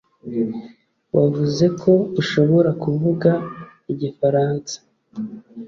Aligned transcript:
Wavuze 1.15 1.65
ko 1.81 1.91
ushobora 2.21 2.69
kuvuga 2.83 3.31
igifaransa 3.91 4.75